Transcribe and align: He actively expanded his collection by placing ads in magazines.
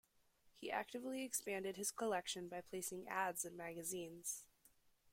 He 0.55 0.71
actively 0.71 1.23
expanded 1.23 1.77
his 1.77 1.91
collection 1.91 2.47
by 2.49 2.61
placing 2.61 3.07
ads 3.07 3.45
in 3.45 3.55
magazines. 3.55 4.45